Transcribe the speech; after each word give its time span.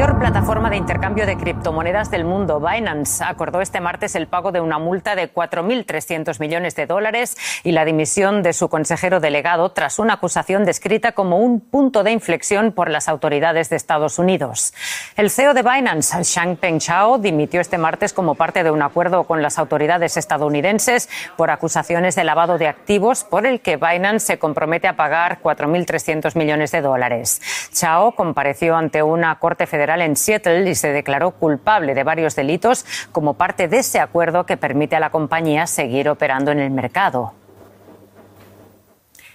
mayor 0.00 0.18
plataforma 0.18 0.70
de 0.70 0.78
intercambio 0.78 1.26
de 1.26 1.36
criptomonedas 1.36 2.10
del 2.10 2.24
mundo, 2.24 2.58
Binance, 2.58 3.22
acordó 3.22 3.60
este 3.60 3.82
martes 3.82 4.14
el 4.14 4.28
pago 4.28 4.50
de 4.50 4.62
una 4.62 4.78
multa 4.78 5.14
de 5.14 5.30
4.300 5.30 6.40
millones 6.40 6.74
de 6.74 6.86
dólares 6.86 7.36
y 7.64 7.72
la 7.72 7.84
dimisión 7.84 8.42
de 8.42 8.54
su 8.54 8.70
consejero 8.70 9.20
delegado 9.20 9.72
tras 9.72 9.98
una 9.98 10.14
acusación 10.14 10.64
descrita 10.64 11.12
como 11.12 11.36
un 11.36 11.60
punto 11.60 12.02
de 12.02 12.12
inflexión 12.12 12.72
por 12.72 12.88
las 12.88 13.10
autoridades 13.10 13.68
de 13.68 13.76
Estados 13.76 14.18
Unidos. 14.18 14.72
El 15.18 15.28
CEO 15.28 15.52
de 15.52 15.62
Binance, 15.62 16.22
Changpeng 16.22 16.78
Chao, 16.78 17.18
dimitió 17.18 17.60
este 17.60 17.76
martes 17.76 18.14
como 18.14 18.36
parte 18.36 18.64
de 18.64 18.70
un 18.70 18.80
acuerdo 18.80 19.24
con 19.24 19.42
las 19.42 19.58
autoridades 19.58 20.16
estadounidenses 20.16 21.10
por 21.36 21.50
acusaciones 21.50 22.14
de 22.14 22.24
lavado 22.24 22.56
de 22.56 22.68
activos 22.68 23.24
por 23.24 23.44
el 23.44 23.60
que 23.60 23.76
Binance 23.76 24.28
se 24.28 24.38
compromete 24.38 24.88
a 24.88 24.96
pagar 24.96 25.40
4.300 25.42 26.36
millones 26.36 26.72
de 26.72 26.80
dólares. 26.80 27.42
Chao 27.74 28.12
compareció 28.12 28.76
ante 28.76 29.02
una 29.02 29.38
corte 29.38 29.66
federal 29.66 29.89
en 29.98 30.14
Seattle 30.14 30.70
y 30.70 30.74
se 30.76 30.92
declaró 30.92 31.32
culpable 31.32 31.94
de 31.94 32.04
varios 32.04 32.36
delitos 32.36 32.84
como 33.10 33.34
parte 33.34 33.66
de 33.66 33.78
ese 33.78 33.98
acuerdo 33.98 34.46
que 34.46 34.56
permite 34.56 34.94
a 34.94 35.00
la 35.00 35.10
compañía 35.10 35.66
seguir 35.66 36.08
operando 36.08 36.52
en 36.52 36.60
el 36.60 36.70
mercado. 36.70 37.34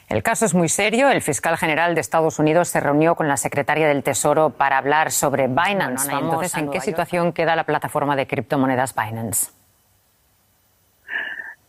El 0.07 0.23
caso 0.23 0.45
es 0.45 0.53
muy 0.53 0.69
serio. 0.69 1.09
El 1.09 1.21
fiscal 1.21 1.57
general 1.57 1.95
de 1.95 2.01
Estados 2.01 2.39
Unidos 2.39 2.69
se 2.69 2.79
reunió 2.79 3.15
con 3.15 3.27
la 3.27 3.37
secretaria 3.37 3.87
del 3.87 4.03
Tesoro 4.03 4.51
para 4.51 4.77
hablar 4.77 5.11
sobre 5.11 5.47
Binance. 5.47 6.11
Entonces, 6.11 6.55
¿en 6.55 6.69
qué 6.69 6.79
situación 6.79 7.33
queda 7.33 7.55
la 7.55 7.63
plataforma 7.63 8.15
de 8.15 8.27
criptomonedas 8.27 8.93
Binance? 8.93 9.51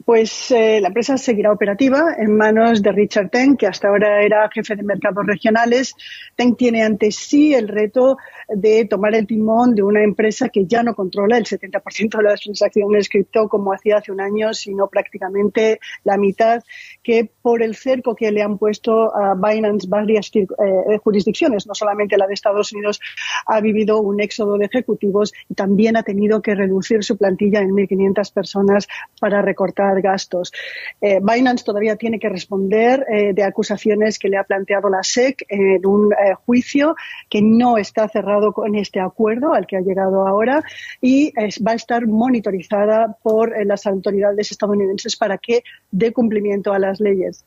Pues 0.07 0.53
eh, 0.53 0.81
la 0.81 0.87
empresa 0.87 1.19
seguirá 1.19 1.51
operativa 1.51 2.15
en 2.17 2.37
manos 2.37 2.81
de 2.81 2.93
Richard 2.93 3.29
Teng, 3.29 3.57
que 3.57 3.67
hasta 3.67 3.89
ahora 3.89 4.23
era 4.23 4.49
jefe 4.55 4.77
de 4.77 4.85
mercados 4.85 5.27
regionales. 5.27 5.97
Teng 6.37 6.55
tiene 6.55 6.85
ante 6.85 7.11
sí 7.11 7.55
el 7.55 7.67
reto 7.67 8.17
de 8.49 8.85
tomar 8.85 9.17
el 9.17 9.27
timón 9.27 9.75
de 9.75 9.83
una 9.83 10.05
empresa 10.05 10.49
que 10.49 10.65
ya 10.65 10.85
no 10.85 10.95
controla 10.95 11.37
el 11.37 11.45
70% 11.45 12.19
de 12.19 12.23
las 12.23 12.41
transacciones 12.41 13.09
cripto 13.09 13.49
como 13.49 13.73
hacía 13.73 13.97
hace 13.97 14.13
un 14.13 14.21
año, 14.21 14.55
sino 14.55 14.87
prácticamente 14.87 15.81
la 16.05 16.17
mitad, 16.17 16.63
que 17.03 17.29
por 17.43 17.61
el 17.61 17.75
cerco 17.75 18.15
que 18.15 18.31
le 18.31 18.43
han 18.43 18.59
puesto 18.59 19.13
a 19.13 19.35
Binance 19.35 19.89
varias 19.89 20.31
eh, 20.37 20.99
jurisdicciones, 21.03 21.67
no 21.67 21.75
solamente 21.75 22.17
la 22.17 22.29
de 22.29 22.35
Estados 22.35 22.73
Unidos, 22.73 23.01
ha 23.45 23.61
vivido 23.61 24.01
un 24.01 24.21
éxodo 24.21 24.57
de 24.57 24.67
ejecutivos 24.67 25.33
y 25.49 25.55
también 25.55 25.97
ha 25.97 26.05
tenido 26.05 26.41
que 26.43 26.55
reducir 26.55 27.03
su 27.03 27.17
plantilla 27.17 27.59
en 27.61 27.71
1.500 27.71 28.33
personas 28.33 28.87
para 29.19 29.43
recortar 29.43 29.96
gastos. 30.03 30.53
Eh, 31.01 31.21
Binance 31.23 31.65
todavía 31.65 31.97
tiene 31.97 32.19
que 32.19 32.29
responder 32.29 33.05
eh, 33.09 33.33
de 33.33 33.43
acusaciones 33.43 34.19
que 34.19 34.29
le 34.29 34.37
ha 34.37 34.45
planteado 34.45 34.89
la 34.89 35.03
SEC 35.03 35.45
en 35.49 35.87
un 35.87 36.13
eh, 36.13 36.35
juicio 36.45 36.97
que 37.29 37.43
no 37.43 37.79
está 37.79 38.09
cerrado 38.09 38.53
con 38.53 38.75
este 38.75 39.01
acuerdo 39.01 39.55
al 39.55 39.67
que 39.67 39.77
ha 39.77 39.81
llegado 39.81 40.27
ahora 40.27 40.63
y 41.01 41.33
va 41.67 41.73
a 41.73 41.75
estar 41.75 42.07
monitorizada 42.07 43.17
por 43.23 43.55
las 43.65 43.87
autoridades 43.87 44.51
estadounidenses 44.51 45.17
para 45.17 45.39
que 45.39 45.63
dé 45.91 46.13
cumplimiento 46.13 46.73
a 46.73 46.79
las 46.79 47.01
leyes. 47.01 47.45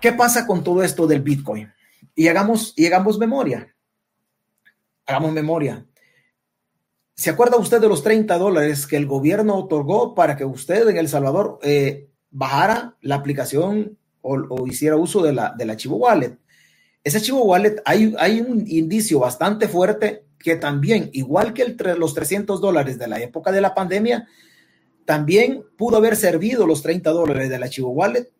¿Qué 0.00 0.12
pasa 0.12 0.46
con 0.46 0.62
todo 0.62 0.82
esto 0.82 1.06
del 1.06 1.22
Bitcoin? 1.22 1.72
Y 2.14 2.28
hagamos, 2.28 2.72
y 2.76 2.86
hagamos 2.86 3.18
memoria. 3.18 3.74
Hagamos 5.06 5.32
memoria. 5.32 5.84
¿Se 7.16 7.30
acuerda 7.30 7.56
usted 7.56 7.80
de 7.80 7.88
los 7.88 8.02
30 8.02 8.36
dólares 8.36 8.86
que 8.86 8.98
el 8.98 9.06
gobierno 9.06 9.56
otorgó 9.56 10.14
para 10.14 10.36
que 10.36 10.44
usted 10.44 10.86
en 10.86 10.98
El 10.98 11.08
Salvador 11.08 11.58
eh, 11.62 12.10
bajara 12.30 12.98
la 13.00 13.14
aplicación 13.14 13.96
o, 14.20 14.66
hiciera 14.66 14.96
uso 14.96 15.22
de 15.22 15.32
la, 15.32 15.54
del 15.56 15.70
archivo 15.70 15.96
wallet? 15.96 16.36
Ese 17.02 17.16
archivo 17.16 17.42
wallet 17.44 17.80
hay, 17.86 18.14
hay 18.18 18.42
un 18.42 18.66
indicio 18.68 19.18
bastante 19.18 19.66
fuerte 19.66 20.26
que 20.38 20.56
también, 20.56 21.08
igual 21.14 21.54
que 21.54 21.74
los 21.96 22.12
300 22.12 22.60
dólares 22.60 22.98
de 22.98 23.08
la 23.08 23.18
época 23.18 23.50
de 23.50 23.62
la 23.62 23.74
pandemia, 23.74 24.28
también 25.06 25.64
pudo 25.78 25.96
haber 25.96 26.16
servido 26.16 26.66
los 26.66 26.82
30 26.82 27.10
dólares 27.10 27.48
del 27.48 27.62
archivo 27.62 27.90
wallet 27.92 28.30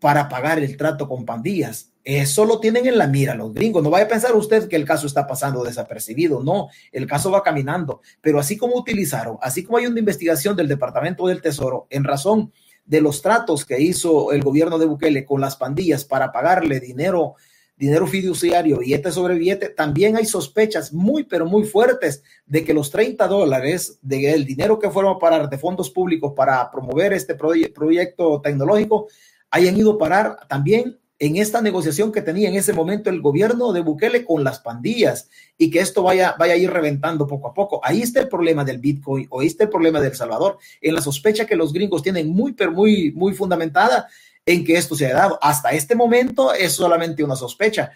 para 0.00 0.28
pagar 0.28 0.58
el 0.58 0.76
trato 0.76 1.06
con 1.06 1.24
pandillas. 1.24 1.92
Eso 2.02 2.46
lo 2.46 2.58
tienen 2.58 2.86
en 2.86 2.96
la 2.96 3.06
mira 3.06 3.34
los 3.34 3.52
gringos. 3.52 3.82
No 3.82 3.90
vaya 3.90 4.06
a 4.06 4.08
pensar 4.08 4.34
usted 4.34 4.66
que 4.68 4.76
el 4.76 4.86
caso 4.86 5.06
está 5.06 5.26
pasando 5.26 5.62
desapercibido. 5.62 6.42
No, 6.42 6.68
el 6.90 7.06
caso 7.06 7.30
va 7.30 7.42
caminando. 7.42 8.00
Pero 8.22 8.40
así 8.40 8.56
como 8.56 8.76
utilizaron, 8.76 9.36
así 9.42 9.62
como 9.62 9.76
hay 9.78 9.86
una 9.86 9.98
investigación 9.98 10.56
del 10.56 10.68
Departamento 10.68 11.26
del 11.26 11.42
Tesoro 11.42 11.86
en 11.90 12.04
razón 12.04 12.52
de 12.86 13.02
los 13.02 13.20
tratos 13.20 13.66
que 13.66 13.80
hizo 13.80 14.32
el 14.32 14.42
gobierno 14.42 14.78
de 14.78 14.86
Bukele 14.86 15.24
con 15.24 15.40
las 15.40 15.56
pandillas 15.56 16.04
para 16.04 16.32
pagarle 16.32 16.80
dinero, 16.80 17.34
dinero 17.76 18.06
fiduciario, 18.06 18.78
billete 18.78 19.12
sobre 19.12 19.34
billete, 19.34 19.68
también 19.68 20.16
hay 20.16 20.24
sospechas 20.24 20.92
muy, 20.92 21.24
pero 21.24 21.46
muy 21.46 21.64
fuertes 21.64 22.22
de 22.46 22.64
que 22.64 22.74
los 22.74 22.90
30 22.90 23.28
dólares 23.28 23.98
del 24.02 24.44
dinero 24.44 24.78
que 24.78 24.90
fueron 24.90 25.14
a 25.14 25.18
parar 25.18 25.48
de 25.48 25.58
fondos 25.58 25.90
públicos 25.90 26.32
para 26.34 26.68
promover 26.70 27.12
este 27.12 27.36
proyecto 27.36 28.40
tecnológico 28.40 29.06
hayan 29.50 29.76
ido 29.76 29.92
a 29.92 29.98
parar 29.98 30.46
también 30.48 30.98
en 31.20 31.36
esta 31.36 31.60
negociación 31.60 32.12
que 32.12 32.22
tenía 32.22 32.48
en 32.48 32.54
ese 32.54 32.72
momento 32.72 33.10
el 33.10 33.20
gobierno 33.20 33.74
de 33.74 33.82
Bukele 33.82 34.24
con 34.24 34.42
las 34.42 34.58
pandillas 34.58 35.28
y 35.58 35.70
que 35.70 35.80
esto 35.80 36.02
vaya, 36.02 36.34
vaya 36.38 36.54
a 36.54 36.56
ir 36.56 36.70
reventando 36.70 37.26
poco 37.26 37.48
a 37.48 37.54
poco. 37.54 37.80
Ahí 37.84 38.00
está 38.00 38.20
el 38.20 38.28
problema 38.28 38.64
del 38.64 38.78
Bitcoin 38.78 39.26
o 39.28 39.40
ahí 39.40 39.48
está 39.48 39.64
el 39.64 39.70
problema 39.70 40.00
del 40.00 40.16
Salvador, 40.16 40.56
en 40.80 40.94
la 40.94 41.02
sospecha 41.02 41.44
que 41.46 41.56
los 41.56 41.74
gringos 41.74 42.02
tienen 42.02 42.30
muy, 42.30 42.54
pero 42.54 42.72
muy, 42.72 43.12
muy 43.12 43.34
fundamentada 43.34 44.08
en 44.46 44.64
que 44.64 44.78
esto 44.78 44.94
se 44.94 45.06
haya 45.06 45.16
dado. 45.16 45.38
Hasta 45.42 45.72
este 45.72 45.94
momento 45.94 46.54
es 46.54 46.72
solamente 46.72 47.22
una 47.22 47.36
sospecha 47.36 47.92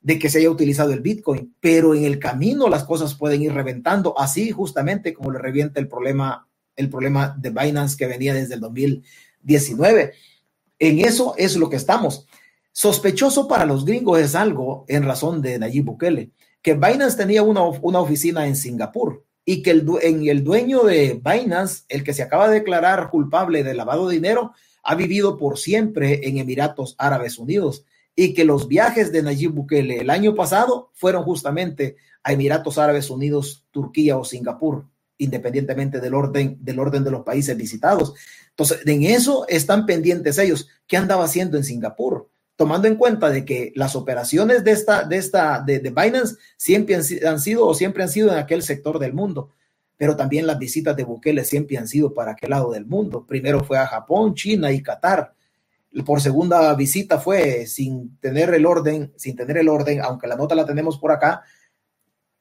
de 0.00 0.16
que 0.16 0.30
se 0.30 0.38
haya 0.38 0.50
utilizado 0.50 0.92
el 0.92 1.00
Bitcoin, 1.00 1.56
pero 1.58 1.92
en 1.94 2.04
el 2.04 2.20
camino 2.20 2.68
las 2.68 2.84
cosas 2.84 3.14
pueden 3.14 3.42
ir 3.42 3.52
reventando, 3.52 4.16
así 4.16 4.52
justamente 4.52 5.12
como 5.12 5.32
le 5.32 5.40
revienta 5.40 5.80
el 5.80 5.88
problema, 5.88 6.48
el 6.76 6.88
problema 6.88 7.36
de 7.36 7.50
Binance 7.50 7.96
que 7.96 8.06
venía 8.06 8.32
desde 8.32 8.54
el 8.54 8.60
2019. 8.60 10.14
En 10.80 10.98
eso 10.98 11.34
es 11.36 11.56
lo 11.56 11.68
que 11.68 11.76
estamos. 11.76 12.26
Sospechoso 12.72 13.46
para 13.46 13.66
los 13.66 13.84
gringos 13.84 14.18
es 14.18 14.34
algo 14.34 14.86
en 14.88 15.04
razón 15.04 15.42
de 15.42 15.58
Nayib 15.58 15.84
Bukele, 15.84 16.30
que 16.62 16.74
Binance 16.74 17.18
tenía 17.18 17.42
una, 17.42 17.62
oficina 17.62 18.46
en 18.46 18.56
Singapur 18.56 19.24
y 19.44 19.62
que 19.62 19.72
el, 19.72 19.86
en 20.00 20.26
el 20.26 20.42
dueño 20.42 20.82
de 20.84 21.20
Binance, 21.22 21.84
el 21.88 22.02
que 22.02 22.14
se 22.14 22.22
acaba 22.22 22.48
de 22.48 22.60
declarar 22.60 23.10
culpable 23.10 23.62
de 23.62 23.74
lavado 23.74 24.08
de 24.08 24.14
dinero, 24.14 24.52
ha 24.82 24.94
vivido 24.94 25.36
por 25.36 25.58
siempre 25.58 26.26
en 26.26 26.38
Emiratos 26.38 26.94
Árabes 26.96 27.38
Unidos 27.38 27.84
y 28.16 28.32
que 28.32 28.46
los 28.46 28.66
viajes 28.66 29.12
de 29.12 29.22
Nayib 29.22 29.52
Bukele 29.52 29.98
el 29.98 30.08
año 30.08 30.34
pasado 30.34 30.90
fueron 30.94 31.24
justamente 31.24 31.96
a 32.22 32.32
Emiratos 32.32 32.78
Árabes 32.78 33.10
Unidos, 33.10 33.66
Turquía 33.70 34.16
o 34.16 34.24
Singapur, 34.24 34.86
independientemente 35.20 36.00
del 36.00 36.14
orden, 36.14 36.58
del 36.60 36.78
orden 36.78 37.04
de 37.04 37.10
los 37.10 37.22
países 37.22 37.56
visitados. 37.56 38.14
Entonces, 38.50 38.80
en 38.84 39.04
eso 39.04 39.46
están 39.48 39.86
pendientes 39.86 40.38
ellos. 40.38 40.68
¿Qué 40.86 40.96
andaba 40.96 41.24
haciendo 41.24 41.56
en 41.56 41.64
Singapur? 41.64 42.28
tomando 42.60 42.88
en 42.88 42.96
cuenta 42.96 43.30
de 43.30 43.46
que 43.46 43.72
las 43.74 43.96
operaciones 43.96 44.64
de 44.64 44.72
esta, 44.72 45.04
de 45.04 45.16
esta, 45.16 45.62
de, 45.62 45.78
Binance 45.78 46.36
siempre 46.58 46.94
han, 46.94 47.40
sido 47.40 47.66
o 47.66 47.72
siempre 47.72 48.02
han 48.02 48.10
sido 48.10 48.30
en 48.30 48.36
aquel 48.36 48.62
sector 48.62 48.98
del 48.98 49.14
mundo, 49.14 49.48
pero 49.96 50.14
también 50.14 50.46
las 50.46 50.58
visitas 50.58 50.94
de 50.94 51.04
Bukele 51.04 51.42
siempre 51.46 51.78
han 51.78 51.88
sido 51.88 52.12
para 52.12 52.32
aquel 52.32 52.50
lado 52.50 52.70
del 52.70 52.84
mundo. 52.84 53.24
Primero 53.26 53.64
fue 53.64 53.78
a 53.78 53.86
Japón, 53.86 54.34
China 54.34 54.70
y 54.72 54.82
Qatar. 54.82 55.32
Por 56.04 56.20
segunda 56.20 56.74
visita 56.74 57.18
fue 57.18 57.64
sin 57.64 58.18
tener 58.18 58.52
el 58.52 58.66
orden, 58.66 59.10
sin 59.16 59.36
tener 59.36 59.56
el 59.56 59.70
orden, 59.70 60.02
aunque 60.02 60.26
la 60.26 60.36
nota 60.36 60.54
la 60.54 60.66
tenemos 60.66 60.98
por 60.98 61.12
acá. 61.12 61.42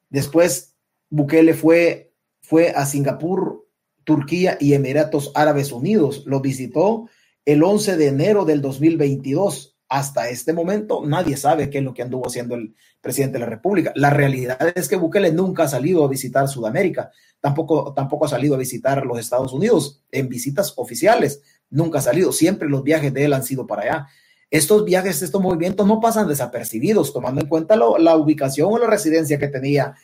Después 0.10 0.76
Bukele 1.10 1.54
fue, 1.54 2.09
fue 2.50 2.72
a 2.72 2.88
Singapur, 2.88 3.68
Turquía 4.04 4.58
y 4.60 4.74
Emiratos 4.74 5.32
Árabes 5.36 5.72
Unidos. 5.72 6.24
Lo 6.26 6.42
visitó 6.42 7.08
el 7.46 7.62
11 7.62 7.96
de 7.96 8.08
enero 8.08 8.44
del 8.44 8.60
2022 8.60 9.78
hasta 9.88 10.30
este 10.30 10.52
momento 10.52 11.04
nadie 11.06 11.38
sabe 11.38 11.70
qué 11.70 11.80
es 11.80 11.84
lo 11.84 11.94
que 11.94 12.02
anduvo 12.02 12.26
haciendo 12.26 12.56
el 12.56 12.76
presidente 13.02 13.34
de 13.34 13.40
la 13.42 13.46
República. 13.52 13.92
La 13.96 14.10
realidad 14.10 14.74
es 14.74 14.88
que 14.88 14.96
Bukele 14.96 15.32
nunca 15.32 15.64
ha 15.64 15.68
salido 15.68 16.04
a 16.04 16.08
visitar 16.08 16.48
Sudamérica, 16.48 17.12
tampoco, 17.40 17.94
tampoco 17.94 18.26
ha 18.26 18.30
salido 18.30 18.56
a 18.56 18.60
visitar 18.60 19.06
los 19.06 19.20
Estados 19.20 19.54
Unidos 19.54 20.04
en 20.12 20.28
visitas 20.28 20.74
oficiales, 20.78 21.42
nunca 21.70 22.00
ha 22.00 22.02
salido, 22.02 22.32
siempre 22.32 22.68
los 22.68 22.84
viajes 22.84 23.14
de 23.14 23.26
él 23.26 23.34
han 23.34 23.44
sido 23.44 23.68
para 23.68 23.84
allá. 23.84 24.08
Estos 24.50 24.86
viajes, 24.86 25.22
estos 25.22 25.42
movimientos 25.42 25.86
no 25.86 26.00
pasan 26.00 26.28
desapercibidos, 26.28 27.14
tomando 27.14 27.42
en 27.42 27.48
cuenta 27.48 27.76
la 27.76 28.16
ubicación 28.16 28.74
o 28.74 28.80
la 28.80 28.88
residencia 28.88 29.38
que 29.38 29.48
tenía, 29.48 29.96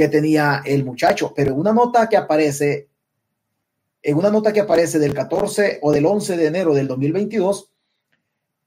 que 0.00 0.08
tenía 0.08 0.62
el 0.64 0.82
muchacho, 0.82 1.34
pero 1.36 1.54
una 1.54 1.74
nota 1.74 2.08
que 2.08 2.16
aparece, 2.16 2.88
en 4.02 4.16
una 4.16 4.30
nota 4.30 4.50
que 4.50 4.60
aparece 4.60 4.98
del 4.98 5.12
14 5.12 5.80
o 5.82 5.92
del 5.92 6.06
11 6.06 6.38
de 6.38 6.46
enero 6.46 6.72
del 6.72 6.88
2022, 6.88 7.70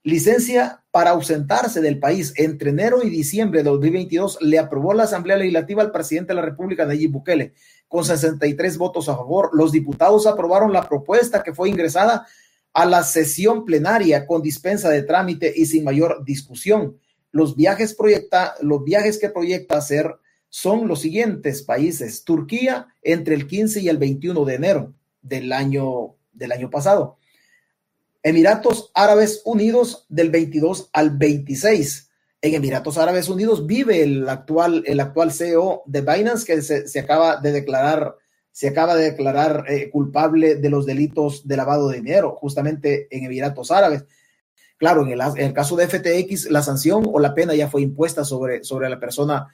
licencia 0.04 0.84
para 0.92 1.10
ausentarse 1.10 1.82
del 1.82 1.98
país 1.98 2.36
entre 2.38 2.70
enero 2.70 3.02
y 3.02 3.10
diciembre 3.10 3.64
de 3.64 3.72
2022 3.72 4.44
le 4.44 4.60
aprobó 4.60 4.94
la 4.94 5.06
Asamblea 5.06 5.38
Legislativa 5.38 5.82
al 5.82 5.92
presidente 5.92 6.34
de 6.34 6.36
la 6.36 6.46
República, 6.46 6.86
Nayib 6.86 7.10
Bukele, 7.10 7.56
con 7.88 8.06
63 8.06 8.78
votos 8.78 9.10
a 9.10 9.16
favor. 9.16 9.50
Los 9.54 9.72
diputados 9.72 10.28
aprobaron 10.28 10.72
la 10.72 10.88
propuesta 10.88 11.42
que 11.42 11.56
fue 11.56 11.68
ingresada 11.68 12.28
a 12.74 12.86
la 12.86 13.02
sesión 13.02 13.66
plenaria 13.66 14.28
con 14.28 14.44
dispensa 14.44 14.92
de 14.92 15.02
trámite 15.02 15.52
y 15.56 15.66
sin 15.66 15.84
mayor 15.84 16.24
discusión. 16.24 17.00
los 17.32 17.56
viajes, 17.56 17.96
proyecta, 17.96 18.54
los 18.62 18.84
viajes 18.84 19.18
que 19.18 19.30
proyecta 19.30 19.80
hacer 19.80 20.20
son 20.56 20.88
los 20.88 21.02
siguientes 21.02 21.64
países. 21.64 22.24
Turquía 22.24 22.86
entre 23.02 23.34
el 23.34 23.48
15 23.48 23.82
y 23.82 23.90
el 23.90 23.98
21 23.98 24.46
de 24.46 24.54
enero 24.54 24.94
del 25.24 25.52
año, 25.52 26.14
del 26.32 26.52
año 26.52 26.70
pasado. 26.70 27.18
Emiratos 28.22 28.92
Árabes 28.94 29.42
Unidos 29.46 30.06
del 30.10 30.30
22 30.30 30.92
al 30.94 31.18
26. 31.18 32.12
En 32.44 32.54
Emiratos 32.54 33.00
Árabes 33.00 33.30
Unidos 33.30 33.66
vive 33.66 34.04
el 34.04 34.30
actual, 34.30 34.84
el 34.86 35.00
actual 35.00 35.32
CEO 35.32 35.82
de 35.88 36.02
Binance 36.02 36.46
que 36.46 36.62
se, 36.62 37.00
acaba 37.00 37.38
de 37.38 37.52
declarar, 37.52 38.16
se 38.52 38.68
acaba 38.68 38.96
de 38.96 39.10
declarar 39.10 39.66
eh, 39.68 39.90
culpable 39.90 40.54
de 40.54 40.70
los 40.70 40.86
delitos 40.86 41.48
de 41.48 41.58
lavado 41.58 41.90
de 41.90 41.98
dinero, 41.98 42.36
justamente 42.36 43.08
en 43.10 43.26
Emiratos 43.26 43.72
Árabes. 43.72 44.06
Claro, 44.78 45.02
en 45.02 45.14
el, 45.14 45.22
en 45.22 45.48
el, 45.48 45.54
caso 45.54 45.76
de 45.76 45.88
FTX, 45.88 46.52
la 46.52 46.62
sanción 46.62 47.10
o 47.12 47.20
la 47.20 47.34
pena 47.34 47.56
ya 47.56 47.72
fue 47.72 47.82
impuesta 47.82 48.24
sobre, 48.24 48.64
sobre 48.64 48.88
la 48.88 49.00
persona 49.00 49.48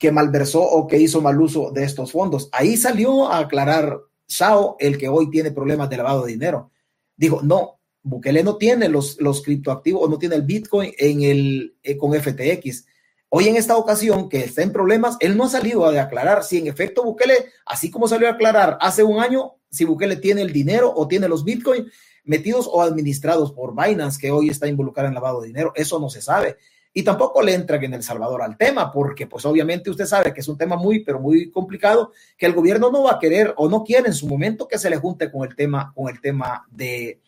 que 0.00 0.10
malversó 0.10 0.62
o 0.62 0.86
que 0.86 0.98
hizo 0.98 1.20
mal 1.20 1.38
uso 1.38 1.72
de 1.72 1.84
estos 1.84 2.12
fondos. 2.12 2.48
Ahí 2.52 2.78
salió 2.78 3.30
a 3.30 3.40
aclarar 3.40 4.00
Shao, 4.26 4.76
el 4.80 4.96
que 4.96 5.10
hoy 5.10 5.28
tiene 5.28 5.50
problemas 5.50 5.90
de 5.90 5.98
lavado 5.98 6.24
de 6.24 6.32
dinero. 6.32 6.70
Dijo, 7.18 7.42
no, 7.42 7.80
Bukele 8.02 8.42
no 8.42 8.56
tiene 8.56 8.88
los, 8.88 9.20
los 9.20 9.42
criptoactivos 9.42 10.02
o 10.02 10.08
no 10.08 10.18
tiene 10.18 10.36
el 10.36 10.42
Bitcoin 10.42 10.94
en 10.96 11.22
el, 11.22 11.76
eh, 11.82 11.98
con 11.98 12.14
FTX. 12.14 12.86
Hoy 13.28 13.48
en 13.48 13.56
esta 13.56 13.76
ocasión 13.76 14.30
que 14.30 14.38
está 14.38 14.62
en 14.62 14.72
problemas, 14.72 15.18
él 15.20 15.36
no 15.36 15.44
ha 15.44 15.50
salido 15.50 15.84
a 15.84 16.00
aclarar 16.00 16.44
si 16.44 16.56
en 16.56 16.66
efecto 16.66 17.04
Bukele, 17.04 17.34
así 17.66 17.90
como 17.90 18.08
salió 18.08 18.26
a 18.28 18.32
aclarar 18.32 18.78
hace 18.80 19.02
un 19.02 19.20
año, 19.20 19.56
si 19.70 19.84
Bukele 19.84 20.16
tiene 20.16 20.40
el 20.40 20.50
dinero 20.50 20.90
o 20.96 21.08
tiene 21.08 21.28
los 21.28 21.44
Bitcoin 21.44 21.90
metidos 22.24 22.66
o 22.72 22.80
administrados 22.80 23.52
por 23.52 23.74
Binance, 23.76 24.18
que 24.18 24.30
hoy 24.30 24.48
está 24.48 24.66
involucrado 24.66 25.08
en 25.08 25.14
lavado 25.14 25.42
de 25.42 25.48
dinero. 25.48 25.72
Eso 25.76 26.00
no 26.00 26.08
se 26.08 26.22
sabe 26.22 26.56
y 26.92 27.02
tampoco 27.02 27.42
le 27.42 27.54
entra 27.54 27.76
en 27.76 27.94
El 27.94 28.02
Salvador 28.02 28.42
al 28.42 28.56
tema, 28.56 28.90
porque 28.92 29.26
pues 29.26 29.44
obviamente 29.44 29.90
usted 29.90 30.06
sabe 30.06 30.34
que 30.34 30.40
es 30.40 30.48
un 30.48 30.58
tema 30.58 30.76
muy, 30.76 31.04
pero 31.04 31.20
muy 31.20 31.50
complicado, 31.50 32.12
que 32.36 32.46
el 32.46 32.52
gobierno 32.52 32.90
no 32.90 33.04
va 33.04 33.12
a 33.12 33.18
querer 33.18 33.54
o 33.56 33.68
no 33.68 33.84
quiere 33.84 34.08
en 34.08 34.14
su 34.14 34.26
momento 34.26 34.66
que 34.66 34.78
se 34.78 34.90
le 34.90 34.96
junte 34.96 35.30
con 35.30 35.48
el 35.48 35.54
tema, 35.54 35.92
con 35.94 36.08
el 36.08 36.20
tema 36.20 36.66
de, 36.70 37.20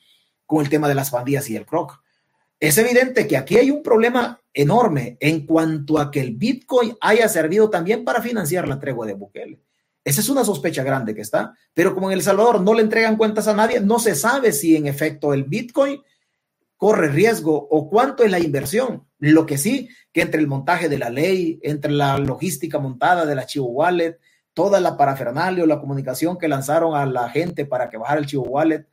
con 0.46 0.62
el 0.62 0.68
tema 0.68 0.88
de 0.88 0.94
las 0.94 1.10
pandillas 1.10 1.48
y 1.48 1.56
el 1.56 1.66
croc. 1.66 2.02
Es 2.58 2.76
evidente 2.78 3.26
que 3.26 3.36
aquí 3.36 3.56
hay 3.56 3.70
un 3.70 3.82
problema 3.82 4.40
enorme 4.52 5.16
en 5.20 5.46
cuanto 5.46 5.98
a 5.98 6.10
que 6.10 6.20
el 6.20 6.36
Bitcoin 6.36 6.96
haya 7.00 7.28
servido 7.28 7.70
también 7.70 8.04
para 8.04 8.20
financiar 8.20 8.68
la 8.68 8.78
tregua 8.78 9.06
de 9.06 9.14
Bukele. 9.14 9.60
Esa 10.04 10.20
es 10.20 10.28
una 10.28 10.44
sospecha 10.44 10.82
grande 10.82 11.14
que 11.14 11.20
está, 11.20 11.54
pero 11.74 11.94
como 11.94 12.10
en 12.10 12.14
El 12.18 12.22
Salvador 12.22 12.60
no 12.60 12.74
le 12.74 12.82
entregan 12.82 13.16
cuentas 13.16 13.46
a 13.46 13.54
nadie, 13.54 13.80
no 13.80 14.00
se 14.00 14.16
sabe 14.16 14.52
si 14.52 14.74
en 14.76 14.88
efecto 14.88 15.32
el 15.32 15.44
Bitcoin 15.44 16.02
corre 16.76 17.08
riesgo 17.08 17.68
o 17.70 17.88
cuánto 17.88 18.24
es 18.24 18.30
la 18.30 18.40
inversión. 18.40 19.06
Lo 19.24 19.46
que 19.46 19.56
sí, 19.56 19.88
que 20.12 20.22
entre 20.22 20.40
el 20.40 20.48
montaje 20.48 20.88
de 20.88 20.98
la 20.98 21.08
ley, 21.08 21.60
entre 21.62 21.92
la 21.92 22.18
logística 22.18 22.80
montada 22.80 23.24
de 23.24 23.36
la 23.36 23.46
Chivo 23.46 23.66
Wallet, 23.66 24.18
toda 24.52 24.80
la 24.80 24.96
parafernalia 24.96 25.62
o 25.62 25.66
la 25.68 25.78
comunicación 25.78 26.36
que 26.36 26.48
lanzaron 26.48 26.96
a 26.96 27.06
la 27.06 27.28
gente 27.28 27.64
para 27.64 27.88
que 27.88 27.98
bajara 27.98 28.18
el 28.18 28.26
Chivo 28.26 28.42
Wallet, 28.42 28.88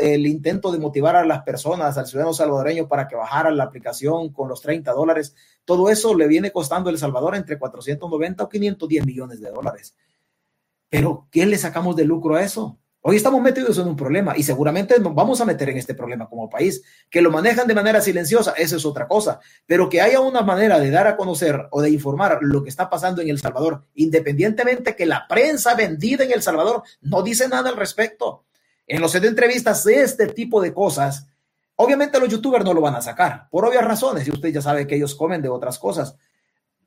el 0.00 0.26
intento 0.26 0.72
de 0.72 0.78
motivar 0.78 1.16
a 1.16 1.26
las 1.26 1.42
personas, 1.42 1.98
al 1.98 2.06
ciudadano 2.06 2.32
salvadoreño 2.32 2.88
para 2.88 3.06
que 3.08 3.16
bajaran 3.16 3.58
la 3.58 3.64
aplicación 3.64 4.32
con 4.32 4.48
los 4.48 4.62
30 4.62 4.90
dólares, 4.92 5.34
todo 5.66 5.90
eso 5.90 6.14
le 6.14 6.28
viene 6.28 6.50
costando 6.50 6.88
a 6.88 6.92
El 6.94 6.98
Salvador 6.98 7.36
entre 7.36 7.58
490 7.58 8.44
o 8.44 8.48
510 8.48 9.04
millones 9.04 9.38
de 9.38 9.50
dólares. 9.50 9.94
Pero, 10.88 11.28
¿qué 11.30 11.44
le 11.44 11.58
sacamos 11.58 11.94
de 11.94 12.06
lucro 12.06 12.36
a 12.36 12.42
eso? 12.42 12.78
Hoy 13.00 13.14
estamos 13.14 13.40
metidos 13.40 13.78
en 13.78 13.86
un 13.86 13.94
problema 13.94 14.36
y 14.36 14.42
seguramente 14.42 14.98
nos 14.98 15.14
vamos 15.14 15.40
a 15.40 15.44
meter 15.44 15.68
en 15.68 15.78
este 15.78 15.94
problema 15.94 16.28
como 16.28 16.50
país. 16.50 16.82
Que 17.08 17.22
lo 17.22 17.30
manejan 17.30 17.68
de 17.68 17.74
manera 17.74 18.00
silenciosa, 18.00 18.54
eso 18.56 18.76
es 18.76 18.84
otra 18.84 19.06
cosa. 19.06 19.38
Pero 19.66 19.88
que 19.88 20.00
haya 20.00 20.18
una 20.20 20.42
manera 20.42 20.80
de 20.80 20.90
dar 20.90 21.06
a 21.06 21.16
conocer 21.16 21.68
o 21.70 21.80
de 21.80 21.90
informar 21.90 22.40
lo 22.42 22.64
que 22.64 22.70
está 22.70 22.90
pasando 22.90 23.22
en 23.22 23.28
El 23.28 23.38
Salvador, 23.38 23.84
independientemente 23.94 24.96
que 24.96 25.06
la 25.06 25.28
prensa 25.28 25.76
vendida 25.76 26.24
en 26.24 26.32
El 26.32 26.42
Salvador 26.42 26.82
no 27.00 27.22
dice 27.22 27.48
nada 27.48 27.70
al 27.70 27.76
respecto. 27.76 28.44
En 28.88 29.00
los 29.00 29.14
entrevistas 29.14 29.84
de 29.84 30.00
este 30.00 30.26
tipo 30.26 30.60
de 30.60 30.74
cosas, 30.74 31.28
obviamente 31.76 32.18
los 32.18 32.28
youtubers 32.28 32.64
no 32.64 32.74
lo 32.74 32.80
van 32.80 32.96
a 32.96 33.02
sacar, 33.02 33.48
por 33.50 33.64
obvias 33.64 33.84
razones, 33.84 34.26
y 34.26 34.32
usted 34.32 34.48
ya 34.48 34.60
sabe 34.60 34.88
que 34.88 34.96
ellos 34.96 35.14
comen 35.14 35.40
de 35.40 35.48
otras 35.48 35.78
cosas 35.78 36.16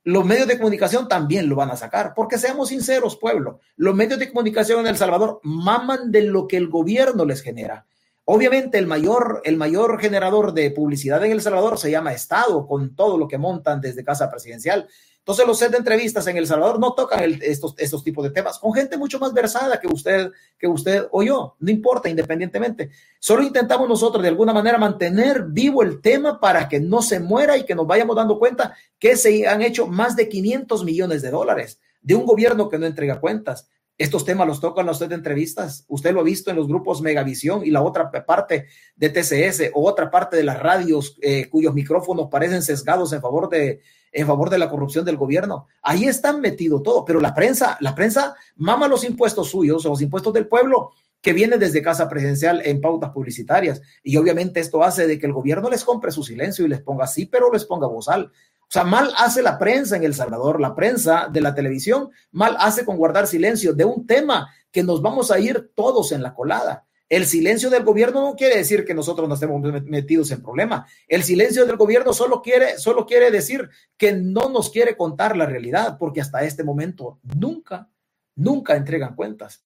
los 0.03 0.25
medios 0.25 0.47
de 0.47 0.57
comunicación 0.57 1.07
también 1.07 1.47
lo 1.47 1.55
van 1.55 1.71
a 1.71 1.75
sacar, 1.75 2.13
porque 2.15 2.37
seamos 2.37 2.69
sinceros, 2.69 3.17
pueblo, 3.17 3.59
los 3.75 3.95
medios 3.95 4.19
de 4.19 4.29
comunicación 4.29 4.79
en 4.79 4.87
El 4.87 4.97
Salvador 4.97 5.39
maman 5.43 6.11
de 6.11 6.23
lo 6.23 6.47
que 6.47 6.57
el 6.57 6.69
gobierno 6.69 7.25
les 7.25 7.41
genera. 7.41 7.85
Obviamente 8.25 8.77
el 8.77 8.87
mayor, 8.87 9.41
el 9.45 9.57
mayor 9.57 9.99
generador 9.99 10.53
de 10.53 10.71
publicidad 10.71 11.23
en 11.25 11.31
El 11.31 11.41
Salvador 11.41 11.77
se 11.77 11.91
llama 11.91 12.13
Estado, 12.13 12.65
con 12.65 12.95
todo 12.95 13.17
lo 13.17 13.27
que 13.27 13.37
montan 13.37 13.81
desde 13.81 14.03
Casa 14.03 14.29
Presidencial. 14.29 14.87
Entonces 15.21 15.45
los 15.45 15.59
set 15.59 15.71
de 15.71 15.77
entrevistas 15.77 16.25
en 16.25 16.37
El 16.37 16.47
Salvador 16.47 16.79
no 16.79 16.93
tocan 16.93 17.37
estos, 17.41 17.75
estos 17.77 18.03
tipos 18.03 18.23
de 18.23 18.31
temas 18.31 18.57
con 18.57 18.73
gente 18.73 18.97
mucho 18.97 19.19
más 19.19 19.33
versada 19.33 19.79
que 19.79 19.87
usted, 19.87 20.31
que 20.57 20.67
usted 20.67 21.07
o 21.11 21.21
yo, 21.21 21.55
no 21.59 21.69
importa 21.71 22.09
independientemente. 22.09 22.89
Solo 23.19 23.43
intentamos 23.43 23.87
nosotros 23.87 24.23
de 24.23 24.29
alguna 24.29 24.51
manera 24.51 24.79
mantener 24.79 25.43
vivo 25.43 25.83
el 25.83 26.01
tema 26.01 26.39
para 26.39 26.67
que 26.67 26.79
no 26.79 27.03
se 27.03 27.19
muera 27.19 27.55
y 27.55 27.65
que 27.65 27.75
nos 27.75 27.85
vayamos 27.85 28.15
dando 28.15 28.39
cuenta 28.39 28.75
que 28.97 29.15
se 29.15 29.47
han 29.47 29.61
hecho 29.61 29.85
más 29.85 30.15
de 30.15 30.27
500 30.27 30.83
millones 30.83 31.21
de 31.21 31.29
dólares 31.29 31.79
de 32.01 32.15
un 32.15 32.25
gobierno 32.25 32.67
que 32.67 32.79
no 32.79 32.87
entrega 32.87 33.19
cuentas, 33.19 33.69
estos 34.01 34.25
temas 34.25 34.47
los 34.47 34.59
tocan 34.59 34.87
a 34.87 34.93
usted 34.93 35.09
de 35.09 35.15
entrevistas. 35.15 35.85
Usted 35.87 36.11
lo 36.11 36.21
ha 36.21 36.23
visto 36.23 36.49
en 36.49 36.55
los 36.55 36.67
grupos 36.67 37.03
Megavisión 37.03 37.63
y 37.63 37.69
la 37.69 37.83
otra 37.83 38.09
parte 38.25 38.65
de 38.95 39.09
TCS 39.09 39.69
o 39.75 39.87
otra 39.87 40.09
parte 40.09 40.35
de 40.37 40.43
las 40.43 40.59
radios 40.59 41.19
eh, 41.21 41.47
cuyos 41.49 41.75
micrófonos 41.75 42.27
parecen 42.31 42.63
sesgados 42.63 43.13
en 43.13 43.21
favor 43.21 43.47
de 43.47 43.81
en 44.11 44.27
favor 44.27 44.49
de 44.49 44.57
la 44.57 44.69
corrupción 44.69 45.05
del 45.05 45.17
gobierno. 45.17 45.67
Ahí 45.81 46.05
están 46.05 46.41
metido 46.41 46.81
todo, 46.81 47.05
pero 47.05 47.19
la 47.19 47.33
prensa, 47.33 47.77
la 47.79 47.95
prensa 47.95 48.35
mama 48.55 48.87
los 48.87 49.03
impuestos 49.03 49.49
suyos 49.49 49.85
los 49.85 50.01
impuestos 50.01 50.33
del 50.33 50.47
pueblo 50.47 50.91
que 51.21 51.33
vienen 51.33 51.59
desde 51.59 51.81
casa 51.81 52.09
presidencial 52.09 52.61
en 52.65 52.81
pautas 52.81 53.11
publicitarias. 53.11 53.81
Y 54.03 54.17
obviamente 54.17 54.59
esto 54.59 54.83
hace 54.83 55.07
de 55.07 55.19
que 55.19 55.27
el 55.27 55.33
gobierno 55.33 55.69
les 55.69 55.83
compre 55.83 56.11
su 56.11 56.23
silencio 56.23 56.65
y 56.65 56.69
les 56.69 56.81
ponga 56.81 57.05
así, 57.05 57.25
pero 57.27 57.51
les 57.51 57.65
ponga 57.65 57.87
bozal. 57.87 58.31
O 58.61 58.73
sea, 58.73 58.83
mal 58.83 59.11
hace 59.17 59.41
la 59.41 59.59
prensa 59.59 59.97
en 59.97 60.03
El 60.03 60.15
Salvador, 60.15 60.59
la 60.59 60.73
prensa 60.73 61.27
de 61.31 61.41
la 61.41 61.53
televisión, 61.53 62.09
mal 62.31 62.55
hace 62.59 62.85
con 62.85 62.97
guardar 62.97 63.27
silencio 63.27 63.73
de 63.73 63.85
un 63.85 64.07
tema 64.07 64.49
que 64.71 64.83
nos 64.83 65.01
vamos 65.01 65.29
a 65.29 65.39
ir 65.39 65.71
todos 65.75 66.11
en 66.11 66.23
la 66.23 66.33
colada. 66.33 66.85
El 67.11 67.25
silencio 67.25 67.69
del 67.69 67.83
gobierno 67.83 68.21
no 68.21 68.37
quiere 68.37 68.55
decir 68.55 68.85
que 68.85 68.93
nosotros 68.93 69.27
nos 69.27 69.35
estemos 69.35 69.61
metidos 69.83 70.31
en 70.31 70.41
problema. 70.41 70.87
El 71.09 71.23
silencio 71.23 71.65
del 71.65 71.75
gobierno 71.75 72.13
solo 72.13 72.41
quiere, 72.41 72.77
solo 72.77 73.05
quiere 73.05 73.29
decir 73.29 73.69
que 73.97 74.13
no 74.13 74.47
nos 74.47 74.69
quiere 74.69 74.95
contar 74.95 75.35
la 75.35 75.45
realidad, 75.45 75.97
porque 75.99 76.21
hasta 76.21 76.45
este 76.45 76.63
momento 76.63 77.19
nunca, 77.35 77.89
nunca 78.33 78.77
entregan 78.77 79.13
cuentas. 79.13 79.65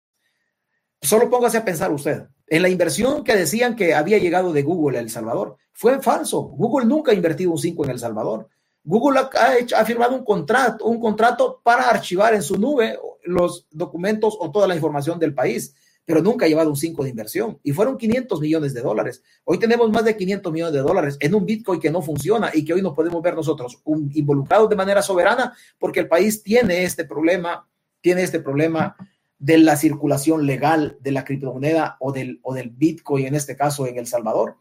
Solo 0.99 1.29
póngase 1.29 1.57
a 1.59 1.65
pensar 1.65 1.91
usted. 1.91 2.23
En 2.47 2.63
la 2.63 2.69
inversión 2.69 3.23
que 3.23 3.35
decían 3.35 3.75
que 3.75 3.93
había 3.93 4.17
llegado 4.17 4.51
de 4.51 4.63
Google 4.63 4.97
a 4.97 5.01
El 5.01 5.11
Salvador, 5.11 5.57
fue 5.71 6.01
falso. 6.01 6.41
Google 6.41 6.87
nunca 6.87 7.11
ha 7.11 7.15
invertido 7.15 7.51
un 7.51 7.59
5 7.59 7.83
en 7.83 7.91
El 7.91 7.99
Salvador. 7.99 8.49
Google 8.83 9.19
ha, 9.19 9.53
ha 9.77 9.85
firmado 9.85 10.15
un 10.15 10.25
contrato, 10.25 10.83
un 10.85 10.99
contrato 10.99 11.61
para 11.63 11.89
archivar 11.89 12.33
en 12.33 12.41
su 12.41 12.57
nube 12.57 12.97
los 13.23 13.67
documentos 13.69 14.35
o 14.39 14.49
toda 14.49 14.67
la 14.67 14.73
información 14.73 15.19
del 15.19 15.35
país, 15.35 15.75
pero 16.05 16.21
nunca 16.21 16.45
ha 16.45 16.47
llevado 16.47 16.69
un 16.69 16.77
5 16.77 17.03
de 17.03 17.09
inversión 17.09 17.59
y 17.63 17.71
fueron 17.73 17.97
500 17.97 18.39
millones 18.39 18.73
de 18.73 18.81
dólares. 18.81 19.23
Hoy 19.43 19.57
tenemos 19.57 19.89
más 19.91 20.05
de 20.05 20.15
500 20.15 20.53
millones 20.53 20.73
de 20.73 20.81
dólares 20.81 21.17
en 21.19 21.33
un 21.35 21.45
Bitcoin 21.45 21.79
que 21.79 21.89
no 21.89 22.01
funciona 22.01 22.51
y 22.53 22.63
que 22.63 22.73
hoy 22.73 22.81
no 22.81 22.93
podemos 22.93 23.21
ver 23.21 23.35
nosotros 23.35 23.81
involucrados 24.13 24.69
de 24.69 24.75
manera 24.75 25.01
soberana 25.01 25.53
porque 25.79 25.99
el 25.99 26.07
país 26.07 26.43
tiene 26.43 26.83
este 26.83 27.05
problema, 27.05 27.67
tiene 28.01 28.23
este 28.23 28.39
problema 28.39 28.95
de 29.39 29.57
la 29.57 29.75
circulación 29.75 30.45
legal 30.45 30.97
de 31.01 31.11
la 31.11 31.25
criptomoneda 31.25 31.97
o 31.99 32.11
del, 32.11 32.39
o 32.43 32.53
del 32.53 32.69
Bitcoin, 32.69 33.25
en 33.25 33.35
este 33.35 33.55
caso 33.55 33.87
en 33.87 33.97
El 33.97 34.07
Salvador. 34.07 34.57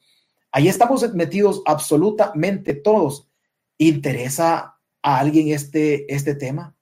Ahí 0.51 0.69
estamos 0.69 1.15
metidos 1.15 1.63
absolutamente 1.67 2.75
todos 2.75 3.29
interesa 3.79 4.79
a 5.03 5.19
alguien 5.19 5.49
este, 5.49 6.13
este 6.13 6.35
tema? 6.35 6.74